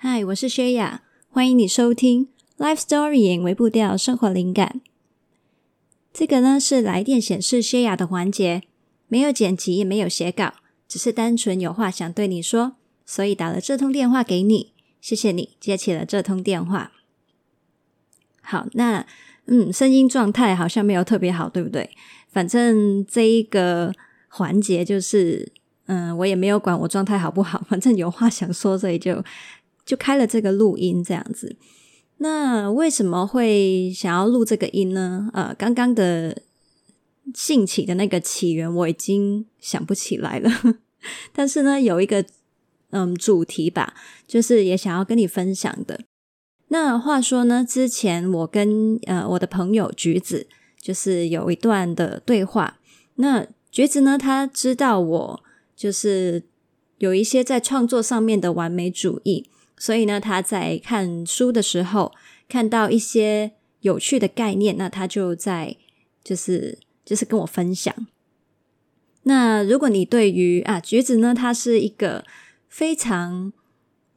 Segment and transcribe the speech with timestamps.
[0.00, 4.80] 嗨，我是薛雅，欢迎你收听 Life Story 微步调生活灵感。
[6.12, 8.62] 这个呢是来电显示薛雅的环节，
[9.08, 10.54] 没有剪辑，也没有写稿，
[10.86, 14.72] 只是单纯有话想对你说，所以打了这通电话给你。
[15.00, 16.92] 谢谢你接起了这通电话。
[18.40, 19.04] 好，那
[19.46, 21.90] 嗯，声音状态好像没有特别好，对不对？
[22.30, 23.92] 反正这一个
[24.28, 25.50] 环节就是，
[25.86, 29.24] 嗯，我也没有管我状态好不好，反正有话想说，所以就。
[29.88, 31.56] 就开了这个录音这样子，
[32.18, 35.30] 那为什么会想要录这个音呢？
[35.32, 36.42] 呃，刚刚的
[37.34, 40.50] 兴起的那个起源我已经想不起来了，
[41.32, 42.22] 但是呢，有一个
[42.90, 43.94] 嗯主题吧，
[44.26, 46.00] 就是也想要跟你分享的。
[46.68, 50.46] 那话说呢，之前我跟呃我的朋友橘子
[50.78, 52.78] 就是有一段的对话，
[53.14, 55.42] 那橘子呢，他知道我
[55.74, 56.42] 就是
[56.98, 59.48] 有一些在创作上面的完美主义。
[59.78, 62.12] 所以呢，他在看书的时候
[62.48, 65.76] 看到一些有趣的概念，那他就在
[66.24, 67.94] 就是就是跟我分享。
[69.22, 72.24] 那如果你对于啊橘子呢，他是一个
[72.68, 73.52] 非常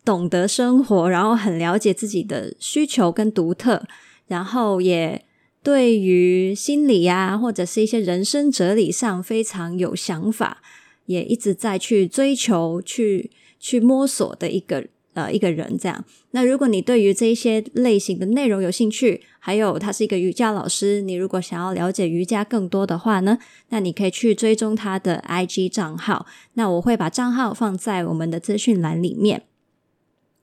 [0.03, 3.86] 懂得生活，然后很了解自己的需求跟独特，
[4.28, 5.23] 然后也
[5.62, 10.64] 对于心理啊或者是一些人生哲理上非常有想法，
[11.06, 14.88] 也一直在去追求、去去摸索的一个。
[15.14, 16.06] 呃，一个人这样。
[16.31, 23.38] 那如果你对于这一些类型的内容有兴趣，还有他是一个瑜伽老师，你如果想要了解瑜伽更多的话呢，
[23.70, 26.26] 那你可以去追踪他的 IG 账号。
[26.53, 29.44] 那我会把账号放在我们的资讯栏里面。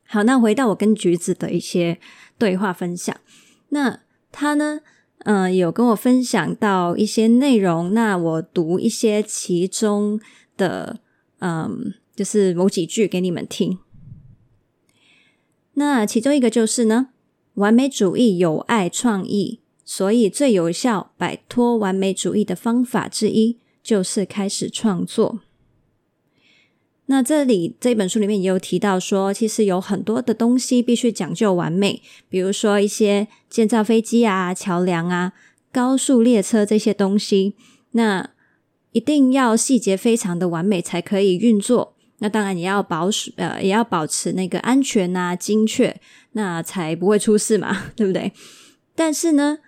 [0.05, 1.98] 好，那回到我跟橘子的一些
[2.38, 3.16] 对话分享。
[3.70, 4.80] 那他呢，
[5.25, 7.94] 嗯、呃，有跟我分享到一些内容。
[7.94, 10.20] 那我读一些其中
[10.56, 11.00] 的，
[11.41, 13.78] 嗯，就是某几句给你们听。
[15.78, 17.10] 那其中一个就是呢，
[17.54, 25.38] 完美主义有爱创意，所以最有效摆脱完美主义的方法之一就是开始创作。
[27.06, 35.32] 那这里这本书里面也有提到说，其实有很多的东西必须讲究完美，比如说一些建造飞机啊、桥梁啊、
[35.70, 37.54] 高速列车这些东西，
[37.92, 38.30] 那
[38.91, 41.94] 一定要细节非常的完美才可以运作。
[42.18, 46.00] 那当然也要保守，呃，也要保持那个安全啊、精确，
[46.32, 48.32] 那才不会出事嘛， 对不对？
[48.94, 49.58] 但是呢，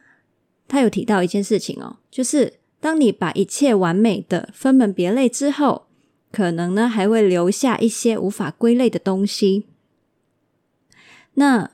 [0.66, 5.86] 他有提到一件事情哦，就是当你把一切完美的分门别类之后，
[6.32, 9.66] 可能呢还会留下一些无法归类的东西。
[11.34, 11.70] 那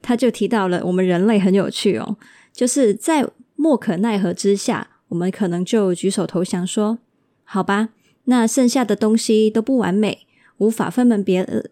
[0.00, 2.16] 他就提到了我们人类很有趣哦，
[2.52, 6.98] 就是在莫可奈何之下，我们可能就举手投降说
[7.44, 7.90] ：“好吧。”
[8.26, 10.26] 那剩下的东西都不完美，
[10.58, 11.64] 无法分门别，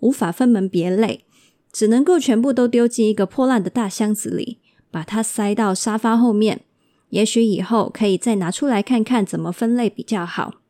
[0.00, 1.24] 无法分门别类，
[1.72, 4.58] 只能够全部都丢进一个破烂的大箱子里，
[4.90, 6.62] 把它塞到沙发后面。
[7.10, 10.60] 也许以后可以再拿出来看看怎么分类比较好。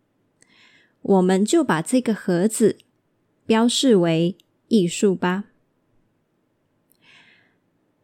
[1.03, 2.79] 我们就把这个盒子
[3.47, 4.37] 标示为
[4.69, 5.45] 艺术吧。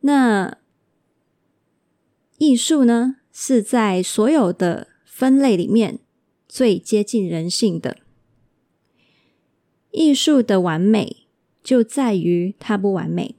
[0.01, 0.59] 那
[2.39, 5.99] 艺术呢，是在所有的分类里面。
[6.55, 7.97] 最接近人性的
[9.91, 11.27] 艺术的完美，
[11.65, 13.35] 就在于它不完美。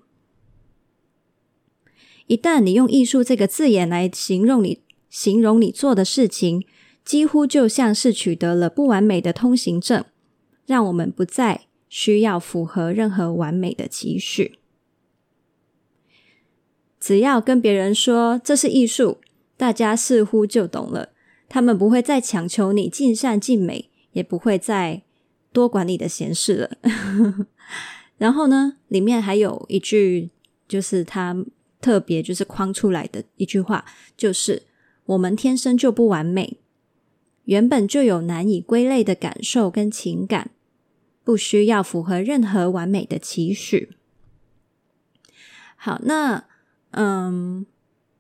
[2.27, 6.65] 一旦你用艺术这个字眼来形容你形容你做的事情，
[7.05, 10.03] 几乎就像是取得了不完美的通行证，
[10.65, 14.59] 让我们不再需要符合任何完美的期许。
[16.99, 19.19] 只要跟别人说这是艺术，
[19.55, 21.13] 大家似乎就懂了。
[21.47, 25.03] 他们不会再强求你尽善尽美，也不会再
[25.53, 26.77] 多管你的闲事了。
[28.17, 30.31] 然后呢，里面还有一句，
[30.67, 31.45] 就是他
[31.79, 33.85] 特别就是框出来的一句话，
[34.17, 34.63] 就是
[35.05, 36.57] 我们天生就不完美，
[37.45, 40.51] 原本就有难以归类的感受跟情感，
[41.23, 43.91] 不需要符合任何完美的期许。
[45.75, 46.45] 好，那
[46.91, 47.65] 嗯。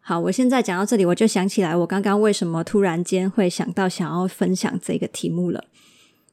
[0.07, 5.63] 好，我现在讲到这里，我就想起来我刚刚为什么突然间会想到想要分享这个题目了。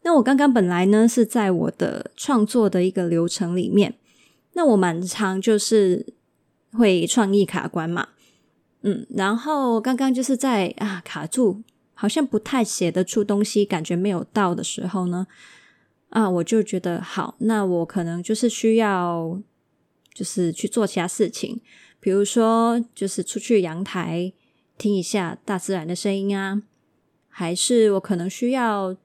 [0.03, 3.95] 那我刚刚本来呢是在我的创作的一个流程里面，
[4.53, 6.05] 那我蛮常就是
[6.73, 8.09] 会创意卡关嘛，
[8.83, 11.63] 嗯，然后刚刚就是在啊卡住，
[11.95, 15.27] 好像不太写得出东西，感觉没有到的时候呢，
[16.11, 19.41] 啊，我就觉得好，那我可能就是需要
[20.13, 21.63] 就是去做其他事情。
[22.03, 24.33] 比如说，就是出去阳台
[24.77, 26.61] 听一下大自然的声音啊，
[27.29, 28.97] 还是我可能需要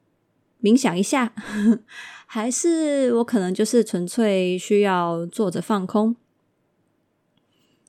[0.63, 1.31] 冥想一下，
[2.25, 6.15] 还是我可能就是纯粹需要坐着放空？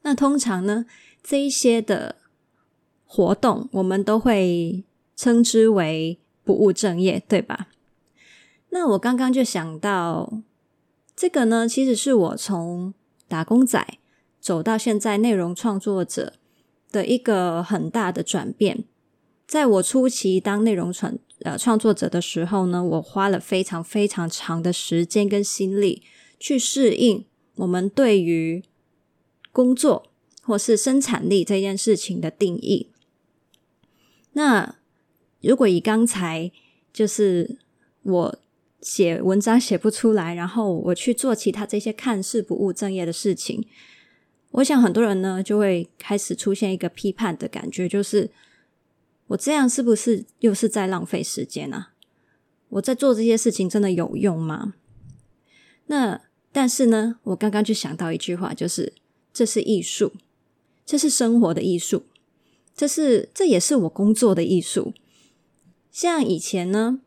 [0.03, 0.85] 那通常呢，
[1.23, 2.17] 这一些的
[3.07, 4.85] 活动，我们都会
[5.17, 7.69] 称之为不务正业，对吧？
[8.69, 10.43] 那我刚刚就想到，
[11.17, 12.93] 这个呢，其实是我从
[13.27, 13.99] 打工仔
[14.49, 16.33] 走到现在内容创作者
[16.91, 18.85] 的一个很大的转变。
[19.47, 26.03] 在我初期当内容创呃创作者的时候呢，我花了非常非常长的时间跟心力
[26.41, 28.65] 去适应我们对于
[29.53, 30.11] 工作
[30.41, 32.91] 或是生产力这件事情的定义。
[34.33, 34.77] 那
[35.43, 36.51] 如果以刚才
[36.91, 37.59] 就是
[38.03, 38.39] 我
[38.81, 43.67] 写文章写不出来，然后我去做其他这些看似不务正业的事情，
[44.51, 48.31] 我想很多人呢就会开始出现一个批判的感觉，就是
[49.29, 51.93] 我这样是不是又是在浪费时间啊？
[52.71, 54.75] 我在做这些事情真的有用吗？
[55.87, 58.95] 那但是呢，我刚刚就想到一句话，就是
[59.33, 60.13] 这是艺术，
[60.85, 62.05] 这是生活的艺术，
[62.75, 64.93] 这是这也是我工作的艺术。
[65.91, 67.01] 像以前呢。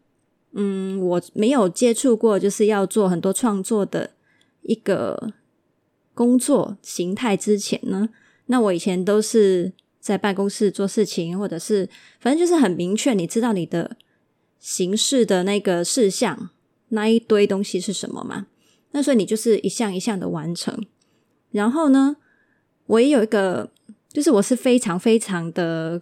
[0.53, 4.11] 嗯，我没有接触过，就是要做很多创作的
[4.63, 5.31] 一个
[6.13, 8.09] 工作形态之前呢，
[8.47, 13.97] 那我以前都是在办公室做事情，或者是反正就是很明确，你知道你的
[14.59, 16.49] 形式的那个事项，
[16.89, 18.47] 那一堆东西是什么嘛？
[18.91, 20.85] 那所以你就是一项一项的完成。
[21.51, 22.17] 然后呢，
[22.85, 23.71] 我也有一个，
[24.11, 26.01] 就是我是非常非常的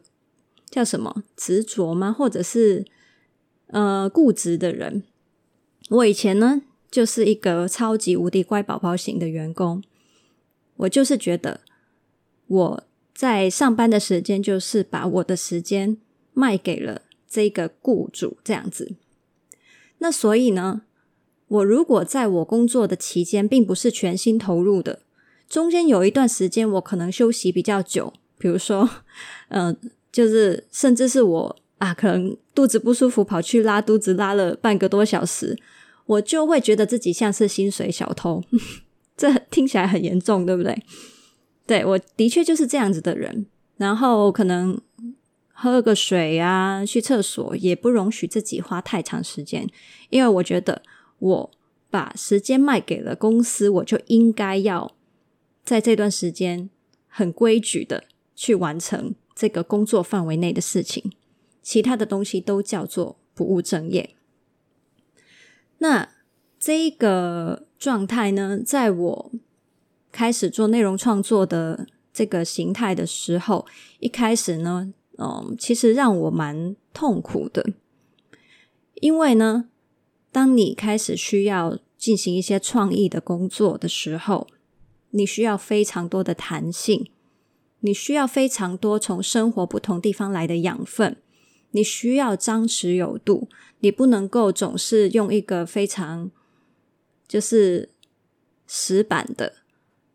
[0.69, 2.11] 叫什么执着吗？
[2.11, 2.85] 或者是？
[3.71, 5.03] 呃，固执的人，
[5.89, 9.83] 我以前呢就是一个超级无敌乖宝宝型的员工。
[10.79, 11.61] 我就是觉得
[12.47, 12.83] 我
[13.13, 15.97] 在上班的时间就是把我的时间
[16.33, 18.95] 卖给了这个雇主，这样子。
[19.99, 20.81] 那所以呢，
[21.47, 25.01] 我如果在我工作的期间并不是全心投入的，
[25.47, 28.89] 中间有一段时间我可能休息比较久，比如说，
[29.49, 29.75] 嗯、
[30.11, 31.55] 就是甚至是我。
[31.79, 35.57] 啊，可能肚子不舒服，跑去拉肚子，拉了半个多小时，
[36.05, 38.43] 我就会觉得自己像是薪水小偷，
[39.19, 40.81] 这听起来很严重，对不对？
[41.67, 43.45] 对，我的确就是这样子的人，
[43.75, 44.79] 然后可能
[45.51, 49.69] 喝个水啊，去厕所也不容许自己花太长时间，
[50.09, 50.81] 因为我觉得
[51.19, 51.51] 我
[51.89, 54.95] 把时间卖给了公司，我就应该要
[55.65, 56.69] 在这段时间
[57.09, 58.05] 很规矩的
[58.37, 61.11] 去完成这个工作范围内的事情。
[61.61, 64.15] 其他的东西都叫做不务正业。
[65.79, 66.09] 那
[66.59, 69.31] 这一个状态呢，在我
[70.11, 73.65] 开始做内容创作的这个形态的时候，
[73.99, 77.65] 一开始呢，嗯，其实让我蛮痛苦的，
[78.95, 79.69] 因为呢，
[80.31, 84.47] 当你开始需要进行一些创意的工作的时候，
[85.11, 87.09] 你需要非常多的弹性，
[87.79, 91.15] 你需要非常多从生活不同地方来的养分。
[91.71, 93.47] 你需要张弛有度，
[93.79, 96.31] 你不能够总是用一个非常
[97.29, 97.89] 就是
[98.67, 99.53] 死板的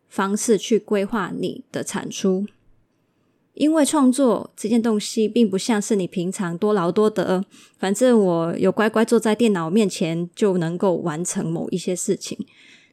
[0.07, 2.45] 方式去规划你的产出，
[3.53, 7.43] 因为创作这件东西并不像是你平常多劳多得，
[7.79, 12.37] 反正我有乖乖坐在电脑面前就能够完成某一些事情。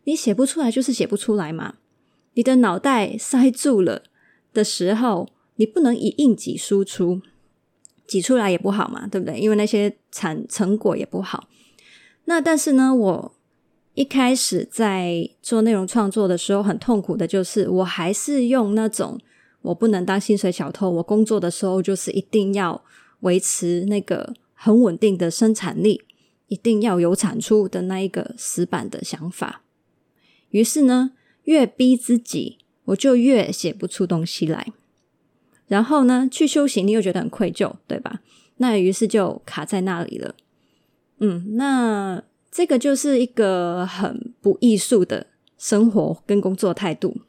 [0.04, 1.74] 你写不出来就是写不出来嘛，
[2.34, 4.04] 你的脑袋塞住了
[4.52, 7.20] 的时候，你不能以硬挤输出。
[8.04, 9.38] 挤出来也不好嘛，对不对？
[9.38, 11.48] 因为那些产成果也不好。
[12.26, 13.34] 那但是呢，我
[13.94, 19.20] 一开始在做内容创作的时候，很痛苦的就是，我还是用那种
[19.60, 22.82] 我不能当薪水小偷，我工作的时候就是一定要
[23.20, 26.02] 维持那个很稳定的生产力，
[26.48, 29.62] 一定要有产出的那一个死板的想法。
[30.50, 31.12] 于是呢，
[31.44, 34.72] 越逼自己，我就越写不出东西来。
[35.66, 38.20] 然后呢，去修行，你又觉得很愧疚，对吧？
[38.56, 40.34] 那于是就卡在那里了。
[41.18, 42.22] 嗯，那
[42.52, 47.22] 这个就是一个很不艺术的生活跟工作态度，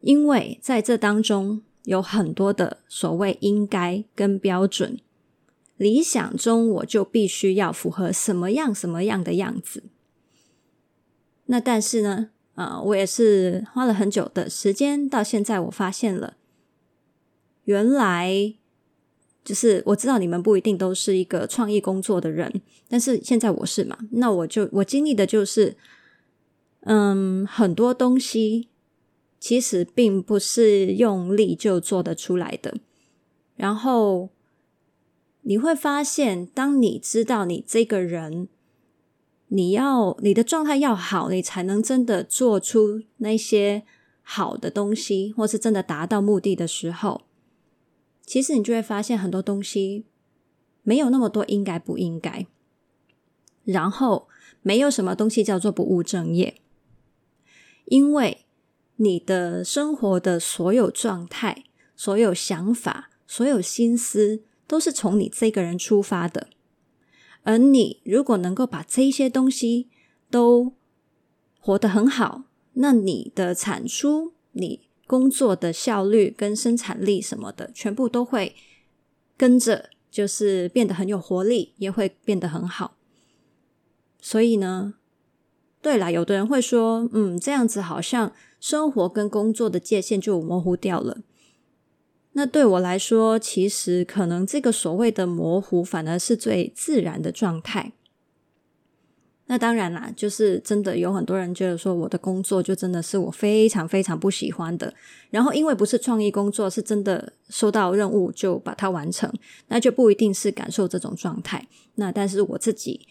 [0.00, 5.00] 因为在这当中有很多的所谓应该跟标准，
[5.78, 9.84] 理想中我就必须要符合什么样什么样的样子。
[11.46, 16.36] 那但是呢，啊、呃，我也是花了很久的时间，到现在我发现了。
[17.64, 18.56] 原来
[19.44, 25.76] 就是我知道你们不一定都是一个创意工作的人，但是现在我是嘛，那我就我经历的就是，
[26.82, 28.68] 嗯，很多东西
[29.40, 32.76] 其实并不是用力就做得出来的。
[33.56, 34.30] 然后
[35.42, 38.48] 你会发现，当你知道你这个人
[39.48, 43.82] 你要你的状态要好，你才能真的做出那些
[44.22, 47.22] 好的东西，或是真的达到目的的时候，
[48.24, 50.04] 其实你就会发现很多东西
[50.82, 52.46] 没有那么多应该不应该，
[53.64, 54.28] 然后
[54.62, 56.60] 没有什么东西叫做不务正业，
[57.86, 58.44] 因为
[58.96, 61.64] 你的生活的所有状态、
[61.96, 66.48] 所有想法、所有心思，都是从你这个人出发的。
[67.42, 69.88] 而你如果能够把这些东西
[70.30, 70.72] 都
[71.58, 74.80] 活得很好，那你的产出、你
[75.12, 78.56] 工作的效率跟生产力什么的，全部都会
[79.36, 82.96] 跟着，就是变得很有活力，也会变得很好。
[84.22, 84.94] 所以呢，
[85.82, 91.18] 对啦，有的人会说，嗯，这样子好像生活跟工作的界限就模糊掉了。
[92.32, 97.92] 那对我来说，其实可能这个所谓的模糊，反而是最自然的状态。
[99.46, 104.92] 那当然啦，就是真的有很多人觉得说，我的工作就真的是我非常非常不喜欢的。
[105.30, 109.32] 然后因为不是创意工作，是真的收到任务就把它完成，
[109.68, 111.66] 那就不一定是感受这种状态。
[111.96, 113.06] 那但是我自己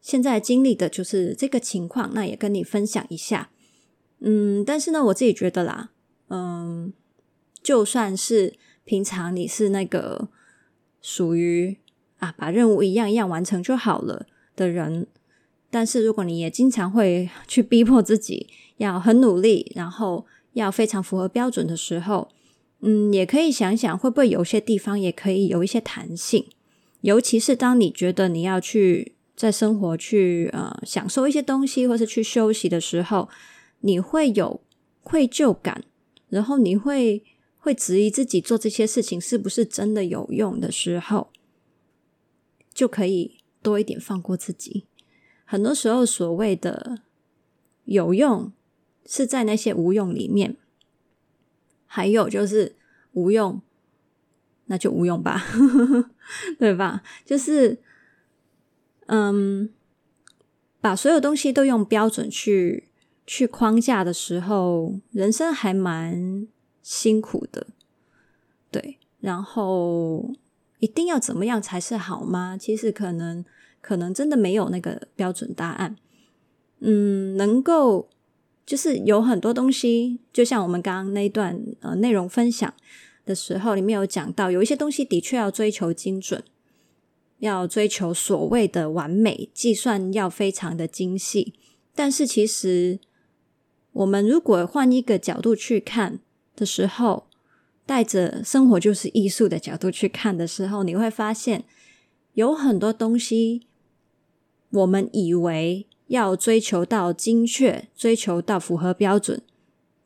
[0.00, 3.50] 现在经历的就是这个情况，那也跟你分享一下。
[4.20, 5.90] 嗯，但是呢，我自己觉得啦，
[6.28, 6.92] 嗯。
[7.62, 8.54] 就算是
[8.86, 10.30] 平常你是那个
[11.02, 11.76] 属于
[12.16, 14.24] 啊，把任务一样一样完成就好了
[14.56, 15.06] 的人，
[15.70, 18.48] 但是如果你也经常会去逼迫自己
[18.78, 22.28] 要很努力，然后要非常符合标准的时候，
[22.80, 26.46] 嗯，也可以想想会不会有些地方也可以有一些弹性，
[27.02, 33.28] 尤其是当你觉得你要去在生活去呃享受一些东西，或是去休息的时候，
[33.80, 34.60] 你会有
[35.02, 35.84] 愧疚感，
[36.28, 37.22] 然后你会。
[37.62, 41.28] 会质疑自己做这些事情是不是真的有用的时候，
[42.72, 44.86] 就可以多一点放过自己。
[45.50, 47.00] 很多时候，所谓的
[47.84, 48.52] 有用
[49.04, 50.56] 是在那些无用里面，
[51.86, 52.76] 还有就是
[53.14, 53.60] 无用，
[54.66, 55.42] 那就无用吧，
[56.56, 57.02] 对吧？
[57.24, 57.82] 就是，
[59.06, 59.70] 嗯，
[60.80, 62.88] 把所有东西都用标准去
[63.26, 66.46] 去框架的时候，人生还蛮。
[66.82, 67.66] 辛苦的，
[68.70, 70.32] 对，然后
[70.78, 72.56] 一定要怎么样才是好吗？
[72.58, 73.44] 其实可能
[73.80, 75.96] 可能真的没有那个标准答案。
[76.80, 78.08] 嗯，能够
[78.64, 82.72] 就是有很多东西，就像我们刚刚那一段呃内容分享
[83.24, 86.42] 的时候，里面有讲到，有一些东西的确要追求精准，
[87.38, 91.54] 要追求所谓的完美，计算要非常的精细。
[91.94, 92.98] 但是其实
[93.92, 96.20] 我们如果换一个角度去看。
[96.56, 97.26] 的时候，
[97.86, 101.64] 带着生活就是艺术的角度去看的时候，你会发现
[102.34, 103.62] 有很多东西，
[104.70, 109.42] 我们以为要追求到精确，追求到符合标准，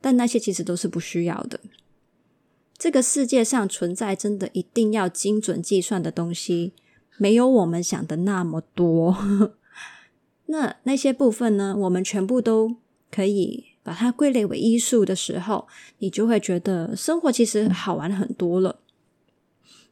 [0.00, 1.60] 但那些其实都是不需要的。
[2.76, 6.72] 这个世界上存在真的一定要精准计算的东西，
[7.18, 9.16] 没有我们想的那么多。
[10.46, 12.76] 那那些部分呢，我们全部都
[13.10, 13.66] 可以。
[13.84, 15.68] 把它归类为艺术的时候，
[15.98, 18.80] 你就会觉得生活其实好玩很多了。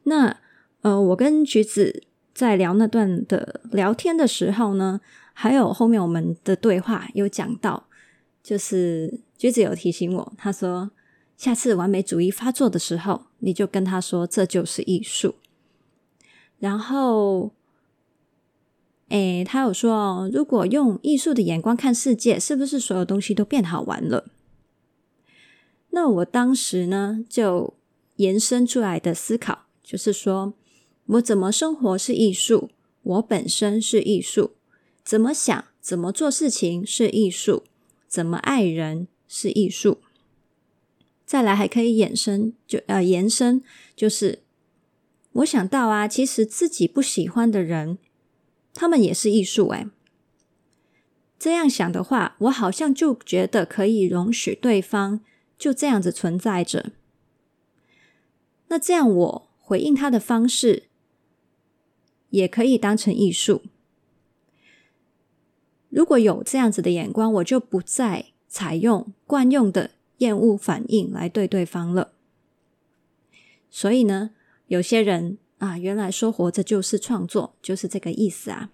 [0.05, 0.39] 那
[0.81, 2.01] 呃，我跟橘子
[2.33, 4.99] 在聊那段的聊天的时候呢，
[5.33, 7.87] 还有后面我们的对话有讲到，
[8.41, 10.91] 就是橘子有提醒我，他说
[11.37, 15.35] 下次完美主义发作的时候，你就跟他说这就是艺术，
[16.59, 17.51] 然后。
[19.09, 24.25] 诶，他有说哦，如果用艺术的眼光看世界，是不是所有东西都变好玩了？
[25.91, 27.75] 那我当时呢，就
[28.15, 30.53] 延伸出来的思考就是说，
[31.05, 32.69] 我怎么生活是艺术，
[33.01, 34.51] 我本身是艺术，
[35.03, 37.63] 怎么想、怎么做事情是艺术，
[38.07, 39.99] 怎么爱人是艺术。
[41.25, 43.63] 再来还可以衍生，就呃延伸，
[43.95, 44.43] 就是
[45.33, 47.97] 我想到啊，其实自己不喜欢的人。
[48.73, 49.87] 他们也是艺术哎，
[51.37, 55.21] 这样想的话，我好像就觉得可以容许对方
[55.57, 56.91] 就这样子存在着。
[58.69, 60.83] 那这样我回应他的方式，
[62.33, 63.61] 也可以当成艺术。
[65.89, 72.13] 如果有这样子的眼光，我就不再采用惯用的厌恶反应来对对方了。
[73.69, 74.31] 所以呢，
[74.67, 75.37] 有些人。
[75.59, 78.69] 啊，原来说活着就是创作，就是这个意思啊。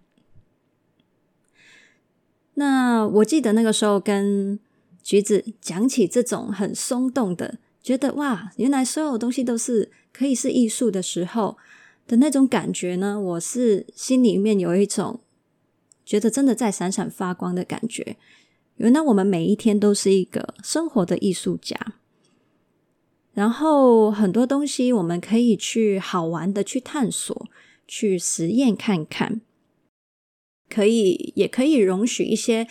[2.56, 4.60] 那我记得那个时候跟
[5.04, 11.60] 橘子讲起这种很松动的，觉得哇，原来所有东西都是可以是艺术的时候
[12.10, 15.20] 的那种感觉呢，我是心里面有一种
[16.04, 18.18] 觉得真的在闪闪发光的感觉。
[18.78, 21.78] 原来我们每一天都是一个生活的艺术家，
[23.34, 27.48] 然后很多东西我们可以去好玩的去探索，
[27.88, 29.42] 去实验看看，
[30.68, 32.68] 可以也可以容许一些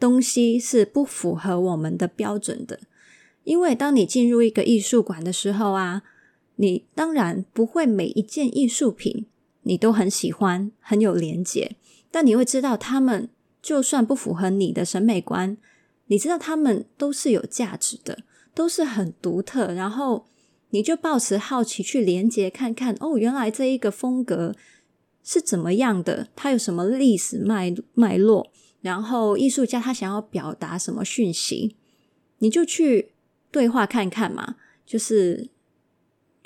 [0.00, 2.80] 东西是不符合我们的标准的。
[3.44, 6.04] 因为当你进入一个艺术馆的时候啊，
[6.58, 9.26] 你当然不会每一件艺术品
[9.62, 11.76] 你都很喜欢，很有连结，
[12.12, 13.30] 但你会知道他们。
[13.60, 15.58] 就算不符合你的审美观，
[16.06, 18.20] 你知道他们都是有价值的，
[18.54, 19.74] 都是很独特。
[19.74, 20.26] 然后
[20.70, 24.54] 你就抱持好奇去连接看看，哦，原来这一个风格
[25.24, 26.28] 是怎么样的？
[26.36, 28.48] 它有什么历史脉脉络？
[28.80, 31.76] 然后艺术家他想要表达什么讯息？
[32.38, 33.10] 你就去
[33.50, 34.54] 对话看看嘛。
[34.86, 35.50] 就是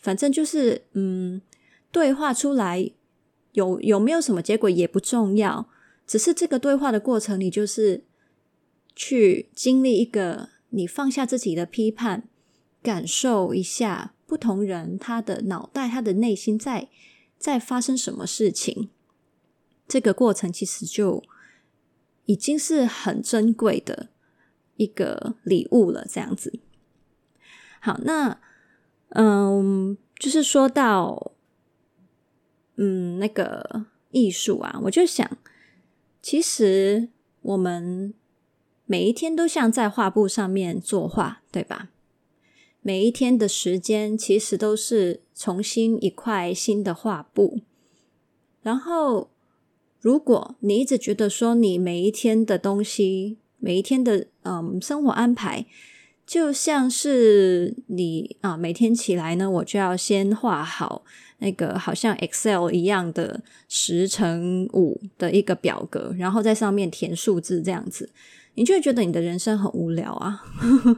[0.02, 1.40] 反正就是嗯，
[1.90, 2.90] 对话出来
[3.52, 5.70] 有有没有什么结果也不重要。
[6.06, 8.04] 只是这个对话的过程，你就是
[8.94, 12.28] 去经历一个，你放下自己的批判，
[12.82, 16.88] 感受一下不同人他的脑袋、他的内心在
[17.38, 18.90] 在发生什么事情。
[19.86, 21.22] 这个过程其实就
[22.24, 24.08] 已经是很珍贵的
[24.76, 26.06] 一个礼物了。
[26.10, 26.58] 这样子，
[27.80, 28.40] 好，那
[29.14, 31.32] 嗯，就是说到
[32.76, 35.38] 嗯那个艺术啊，我就想。
[36.20, 37.08] 其实
[37.40, 38.14] 我们
[38.86, 41.90] 每一天都像在画布上面作画，对吧？
[42.80, 47.60] 每一天的时间其实都是重新一块新的画布。
[48.62, 49.30] 然后，
[50.00, 55.66] 如果你一直觉得说你每一天的东西，每一天的嗯生活安排，
[56.26, 61.04] 就像是你啊每天起来呢，我就要先画好。
[61.38, 68.10] 那个好像 Excel 一样的十乘五的一个表格，然后在上面填数字这样子，
[68.54, 70.40] 你就会觉得你的人生很无聊啊。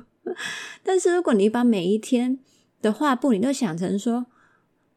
[0.85, 2.39] 但是如果你把每一天
[2.83, 4.27] 的画布，你都想成说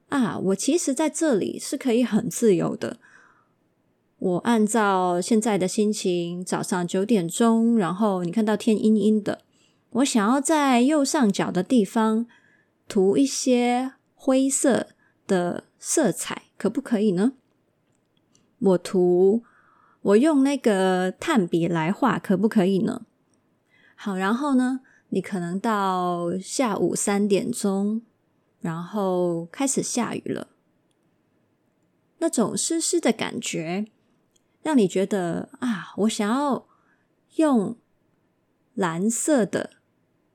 [0.10, 2.97] 啊，我其实在这里是可以很自由的。
[4.19, 9.39] 我按照现在的心情，早上九点钟，然后你看到天阴阴的，
[9.91, 12.28] 我想要在右上角的地方
[12.88, 14.88] 涂一些灰色。
[15.28, 17.34] 的色彩可不可以呢？
[18.60, 19.43] 我涂，
[20.02, 23.02] 我用那个炭笔来画，可不可以呢？
[23.93, 28.04] 好，然后呢，你可能到下午三点钟，
[28.62, 30.47] 然后开始下雨了，
[32.19, 33.86] 那种湿湿的感觉，
[34.62, 36.65] 让你觉得啊，我想要
[37.36, 37.76] 用
[38.73, 39.71] 蓝色的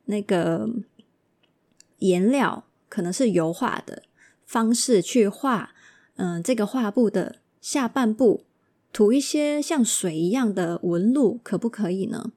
[0.06, 0.68] 那个
[1.98, 4.02] 颜料，可能是油画的。
[4.44, 5.70] 方式去画，
[6.16, 8.44] 嗯、这个画布的下半部
[8.92, 12.32] 涂一些像水一样的纹路，可不可以呢？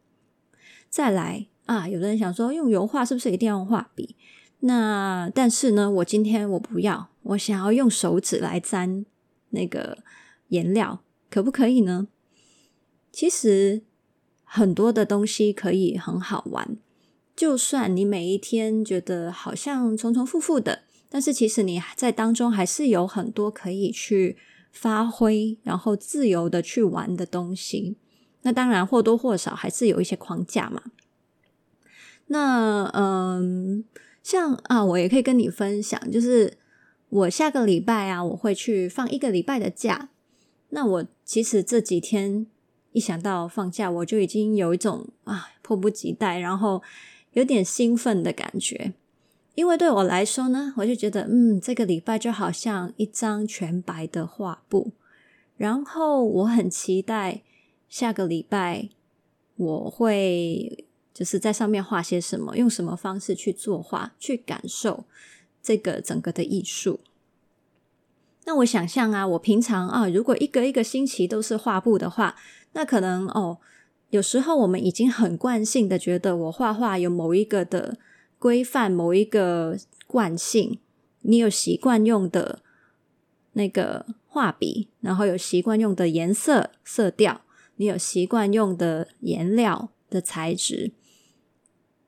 [0.89, 4.15] 再来啊，有的人想说用油画是不是一定要用画笔？
[4.61, 9.05] 那但是呢，我今天我不要，我想要用手指来沾
[9.49, 9.97] 那个
[10.47, 12.07] 颜料，可不可以呢？
[13.11, 13.83] 其实
[14.45, 16.77] 很多的东西可以很好玩，
[17.35, 20.83] 就算你每一天觉得好像重重复复的。
[21.09, 24.37] 但是其实你在当中还是有很多可以去
[24.71, 27.97] 发挥，然后自由的去玩的东西。
[28.41, 30.81] 那当然或多或少还是有一些框架嘛。
[32.27, 33.85] 那嗯，
[34.23, 36.57] 像啊，我也可以跟你分享，就是
[37.09, 40.09] 我下个礼拜啊，我会去放一个礼拜的假。
[40.69, 42.47] 那我其实这几天
[42.91, 46.81] 一想到放假，我就已经有一种啊迫不及待，然后
[47.35, 48.93] 有点兴奋的感觉。
[49.53, 54.91] 因为对我来说呢，我就觉得，嗯，这个礼拜就好像一张全白的画布，
[55.55, 57.41] 然后我很期待
[57.87, 58.89] 下个礼拜
[59.55, 65.05] 我会就是在上面画些什么，用什么方式去作画，去感受
[65.63, 66.99] 这个整个的艺术。
[68.43, 72.35] 那我想象啊，我平常啊，如果一个一个星期都是画布的话，
[72.73, 73.59] 那可能哦，
[74.09, 77.97] 有时候我们已经很惯性的觉得我画画有某一个的。
[78.37, 80.77] 规范某一个惯性，
[81.21, 82.61] 你有习惯用的
[83.53, 87.41] 那个画笔，然后有习惯用的颜色色调，
[87.77, 90.91] 你有习惯用的颜料的材质。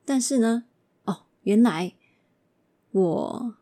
[0.04, 0.64] 但是呢，
[1.06, 1.94] 哦，原来
[2.92, 3.54] 我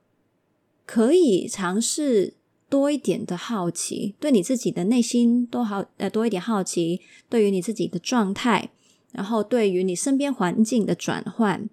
[0.84, 2.34] 可以尝试
[2.68, 8.70] 多一点的好奇，对你自己的内心多好，呃，多一点好奇，对于你自己的状态，
[9.12, 11.68] 然后对于你身边环境的转换。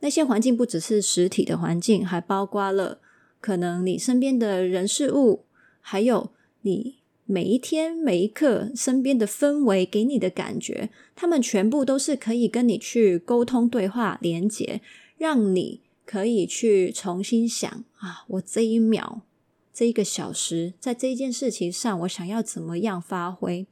[0.00, 3.00] 那些环境不只是实体的环境，还包括了
[3.40, 5.44] 可能你身边的人事物，
[5.80, 6.30] 还有
[6.62, 14.80] 你每一天每一刻身边的氛围给你的感觉，他们全部都是可以跟你去沟通、对话、连接，
[15.18, 19.22] 让你可以去重新想啊，我这一秒、
[19.76, 23.66] 这一个小时，在这一件事情上，我想要怎么样发挥？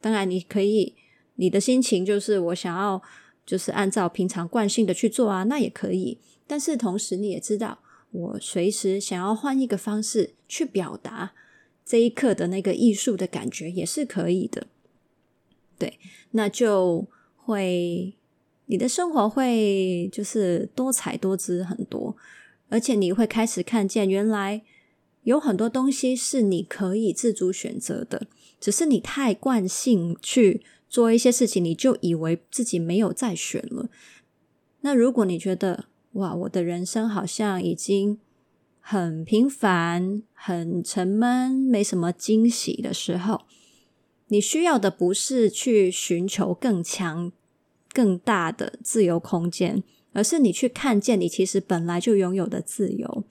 [0.00, 0.94] 当然，你可以，
[1.34, 3.02] 你的心情就是我想要，
[3.44, 6.18] 就是按照平常惯性的去做啊，那也可以。
[6.46, 7.80] 但是同时，你也知道，
[8.12, 11.32] 我随时想要换一个方式去表达。
[11.84, 14.68] 这一刻的那个艺术的感觉也是可以的，
[15.76, 15.98] 对，
[16.30, 18.14] 那就会
[18.66, 22.16] 你的生活会就是多彩多姿很多，
[22.68, 24.62] 而且你会开始看见原来
[25.22, 28.26] 有很多东西是你可以自主选择的，
[28.60, 33.88] 只是你太惯性去做一些事情，你就以为自己没有再选了。
[34.80, 38.18] 那如果你觉得哇，我的人生好像已经。
[38.90, 43.42] 很平凡、很沉闷、没什么惊喜的时候，
[44.28, 47.30] 你需要的不是去寻求更强、
[47.92, 49.82] 更大的自由空间，
[50.14, 53.24] 而是你去看见你其实本来就拥有的自由。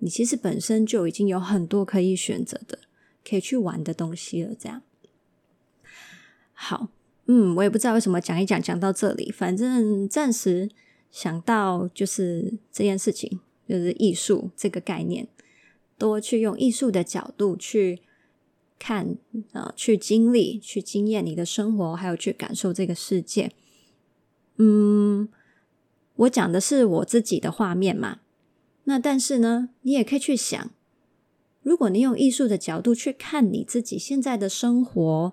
[0.00, 2.80] 你其实本身就已经有很多可以选择的、
[3.26, 4.54] 可以去玩的东西了。
[4.58, 4.82] 这样，
[6.52, 6.88] 好，
[7.26, 10.68] 嗯，我也不知道为什么讲一讲讲到这里，反正暂时
[11.10, 13.40] 想到就是这件事情。
[13.68, 15.28] 就是艺术这个概念，
[15.96, 18.02] 多去用艺术的角度去
[18.80, 19.16] 看、
[19.52, 23.52] 呃，去经历、去经验你的生活，还有去感受这个世界。
[24.56, 25.28] 嗯，
[26.16, 28.18] 我讲的是我自己的画面嘛。
[28.90, 30.72] 那但是呢，你也可以去想，
[31.62, 35.32] 如果你用艺术的角度去看你自己现在的生活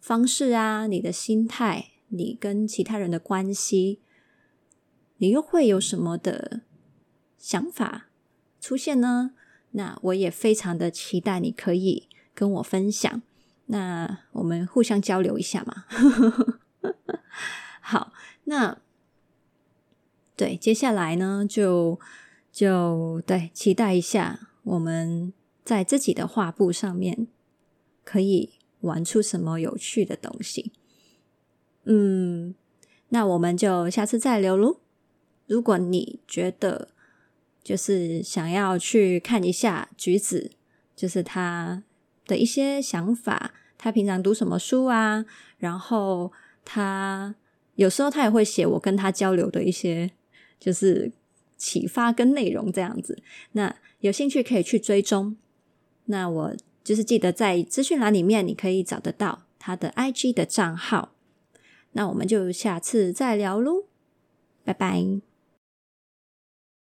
[0.00, 4.00] 方式啊，你的心态，你跟其他人的关系，
[5.18, 6.62] 你又会有什么的？
[7.36, 8.08] 想法
[8.58, 9.32] 出现呢，
[9.72, 13.20] 那我也非常的期待你可以跟我分享，
[13.66, 15.84] 那我们互相交流一下嘛。
[17.82, 18.78] 好，那
[20.34, 22.00] 对，接下来呢，就
[22.58, 25.32] 就对，期待一下我们
[25.64, 27.28] 在自己的画布上面
[28.02, 30.72] 可以玩出什么有趣的东西。
[31.84, 32.56] 嗯，
[33.10, 34.80] 那我们就下次再聊喽。
[35.46, 36.88] 如果你觉得，
[37.62, 40.50] 就是想要去看一下橘子，
[40.96, 41.84] 就是他
[42.26, 45.24] 的一些想法，他平常读什么书啊？
[45.58, 46.32] 然后
[46.64, 47.36] 他
[47.76, 50.10] 有时候他也会写我跟他交流的一些，
[50.58, 51.12] 就是
[51.58, 53.22] 启发跟内容这样子。
[53.52, 55.36] 那有兴趣可以去追踪。
[56.06, 61.12] 那我就是记得在资讯栏里面你可以找得到他的 IG 的账号。
[61.92, 63.84] 那我们就下次再聊喽，
[64.64, 65.27] 拜拜。